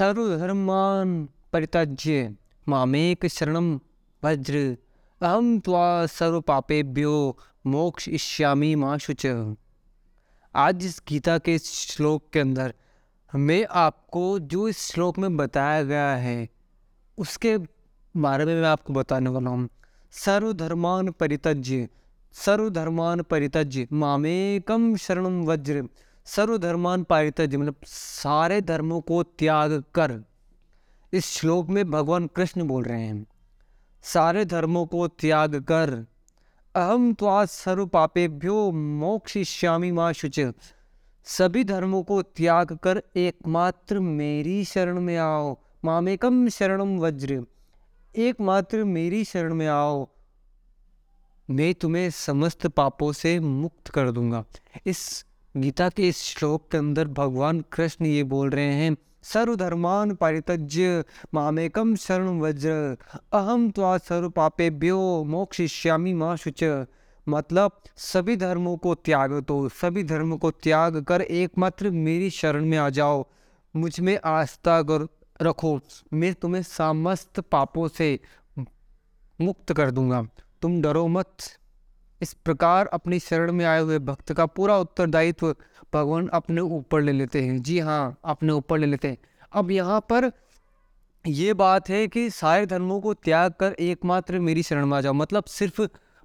[0.00, 1.10] सर्वधर्मान
[1.52, 2.12] परित्यज्य
[2.66, 3.66] मामेक शरणम
[4.22, 4.56] वज्र।
[5.20, 7.16] अहम त्वा सर्व पापेभ्यो
[7.66, 9.26] मोक्ष इष्यामी माँ शुच
[10.54, 12.74] आज इस गीता के श्लोक के अंदर
[13.32, 16.48] मैं आपको जो इस श्लोक में बताया गया है,
[17.18, 17.56] उसके
[18.14, 19.68] बारे में मैं आपको बताने वाला हूँ।
[20.14, 21.88] सर्वधर्मान परित्यज्य
[22.34, 25.88] सर्वधर्मान परित्यज्य मामेकम शरणम वज्र।
[26.30, 30.12] सर्वधर्मान परित्यज्य मतलब सारे धर्मों को त्याग कर
[31.12, 33.26] इस श्लोक में भगवान कृष्ण बोल रहे हैं,
[34.04, 35.94] सारे धर्मों को त्याग कर
[36.74, 40.40] अहम तो त्वा सर्व पापेभ्यो मोक्षिष्यामी माँ शुच।
[41.26, 47.44] सभी धर्मों को त्याग कर एकमात्र मेरी शरण में आओ मामेकम शरणम वज्र।
[48.14, 50.08] एकमात्र मेरी शरण में आओ,
[51.48, 54.44] मैं तुम्हें समस्त पापों से मुक्त कर दूँगा।
[54.86, 55.24] इस
[55.54, 61.94] गीता के इस श्लोक के अंदर भगवान कृष्ण ये बोल रहे हैं, सर्वधर्मान परितज्य मामेकम
[61.96, 62.96] शरण वज्र
[63.32, 66.64] अहम त्वा सर्व पापेभ्यो मोक्षिष्यामी माँ शुच।
[67.26, 72.78] मतलब सभी धर्मों को त्याग तो सभी धर्मों को त्याग कर एकमात्र मेरी शरण में
[72.78, 73.24] आ जाओ।
[73.74, 75.06] मुझमें आस्था कर
[75.42, 75.78] रखो,
[76.12, 78.18] मैं तुम्हें समस्त पापों से
[79.38, 80.26] मुक्त कर दूँगा।
[80.62, 81.36] तुम डरो मत।
[82.22, 85.54] इस प्रकार अपनी शरण में आए हुए भक्त का पूरा उत्तरदायित्व
[85.94, 89.18] भगवान अपने ऊपर ले लेते हैं। जी हाँ अपने ऊपर ले लेते हैं।
[89.52, 90.30] अब यहाँ पर
[91.26, 95.12] ये बात है कि सारे धर्मों को त्याग कर एकमात्र मेरी शरण में आ जाओ
[95.12, 95.82] मतलब सिर्फ़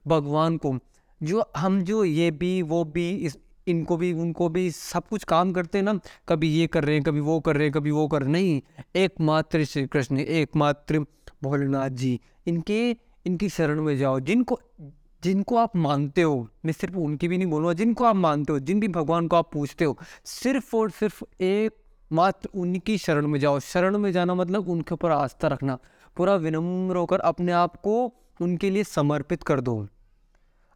[0.07, 0.77] भगवान को।
[1.23, 3.37] जो हम जो ये भी, वो भी, इस,
[3.67, 5.99] इनको भी, उनको भी सब कुछ काम करते हैं ना,
[6.29, 8.61] कभी ये कर रहे हैं, कभी वो कर रहे हैं, कभी वो कर नहीं,
[8.95, 11.05] एकमात्र श्री कृष्ण, एकमात्र
[11.43, 12.91] भोलेनाथ जी, इनके,
[13.25, 14.59] इनकी शरण में जाओ। जिनको
[15.25, 18.79] जिनको आप मानते हो, मैं सिर्फ़ उनकी भी नहीं बोलूँगा, जिनको आप मानते हो, जिन
[18.79, 21.71] भी भगवान को आप पूछते हो, सिर्फ़ और सिर्फ़ एक
[22.11, 25.77] मात्र उनकी शरण में जाओ। शरण में जाना मतलब उनके ऊपर आस्था रखना।
[26.17, 29.87] पूरा विनम्र होकर अपने आप को उनके लिए समर्पित कर दो।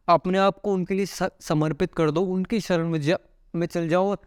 [0.08, 1.06] अपने आप को उनके लिए
[1.40, 3.18] समर्पित कर दो। उनकी शरण में जा,
[3.54, 4.18] में चल जाओ और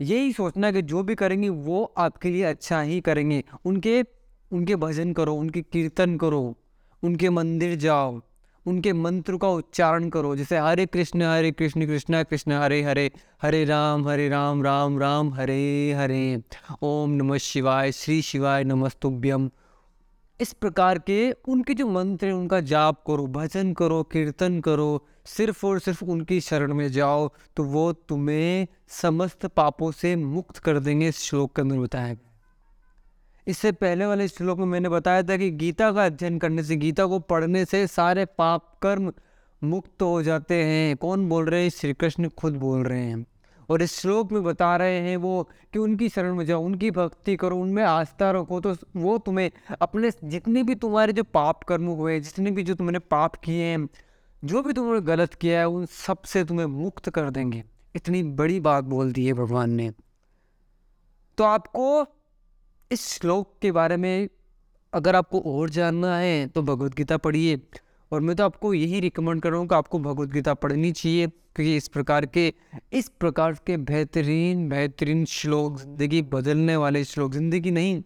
[0.00, 4.04] यही सोचना कि जो भी करेंगे, वो आपके लिए अच्छा ही करेंगे। उनके
[4.52, 6.56] उनके भजन करो, उनके कीर्तन करो,
[7.02, 8.20] उनके मंदिर जाओ।
[8.68, 13.10] उनके मंत्र का उच्चारण करो, जैसे हरे कृष्ण हरे कृष्ण कृष्ण कृष्ण, हरे हरे
[13.42, 16.42] हरे राम हरे राम राम राम, हरे हरे।
[16.82, 19.50] ओम नमः शिवाय, श्री शिवाय नमस्तुभ्यम।
[20.40, 25.66] इस प्रकार के उनके जो मंत्र हैं, उनका जाप करो, भजन करो, कीर्तन करो, सिर्फ़
[25.66, 31.12] और सिर्फ़ उनकी शरण में जाओ तो वो तुम्हें समस्त पापों से मुक्त कर देंगे
[31.12, 32.14] श्लोक के अंदर बताया
[33.48, 37.06] इससे पहले वाले श्लोक में मैंने बताया था कि गीता का अध्ययन करने से, गीता
[37.06, 39.12] को पढ़ने से सारे पाप कर्म
[39.64, 41.70] मुक्त हो जाते हैं। कौन बोल रहे हैं?
[41.70, 43.26] श्री कृष्ण खुद बोल रहे हैं।
[43.70, 47.36] और इस श्लोक में बता रहे हैं वो कि उनकी शरण में जाओ, उनकी भक्ति
[47.36, 49.50] करो, उनमें आस्था रखो। तो वो तुम्हें
[49.82, 53.88] अपने जितने भी तुम्हारे जो पाप कर्म हुए जितने भी जो तुमने पाप किए हैं,
[54.44, 57.64] जो भी तुमने गलत किया है, उन सबसे तुम्हें मुक्त कर देंगे।
[57.96, 59.92] इतनी बड़ी बात बोल दी है भगवान ने।
[61.38, 62.06] तो आपको
[62.90, 64.28] इस श्लोक के बारे में
[64.92, 67.60] अगर आपको और जानना है तो भगवत गीता पढ़िए।
[68.12, 71.26] और मैं तो आपको यही रिकमेंड कर रहा हूँ कि आपको भगवत गीता पढ़नी चाहिए,
[71.26, 72.52] क्योंकि इस प्रकार के,
[72.92, 78.02] इस प्रकार के बेहतरीन बेहतरीन श्लोक ज़िंदगी बदलने वाले श्लोक, ज़िंदगी नहीं,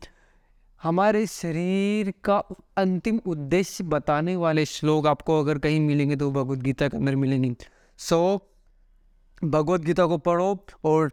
[0.80, 2.38] हमारे शरीर का
[2.76, 7.54] अंतिम उद्देश्य बताने वाले श्लोक आपको अगर कहीं मिलेंगे तो भगवत गीता के अंदर मिलेंगे।
[7.98, 8.48] सो
[9.42, 11.10] भगवत गीता को पढ़ो और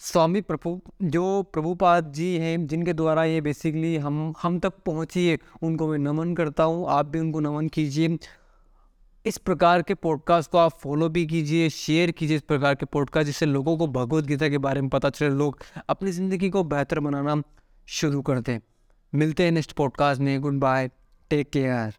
[0.00, 5.38] स्वामी प्रभु, जो प्रभुपाद जी हैं, जिनके द्वारा ये बेसिकली हम हम तक पहुँची है,
[5.62, 8.18] उनको मैं नमन करता हूँ। आप भी उनको नमन कीजिए।
[9.24, 13.26] इस प्रकार के पॉडकास्ट को आप फॉलो भी कीजिए शेयर कीजिए इस प्रकार के पॉडकास्ट
[13.26, 17.00] जिससे लोगों को भगवत गीता के बारे में पता चले। लोग अपनी ज़िंदगी को बेहतर
[17.00, 17.42] बनाना
[17.88, 18.58] शुरू कर दें
[19.12, 20.90] मिलते हैं नेक्स्ट पॉडकास्ट में। Good bye
[21.30, 21.94] take care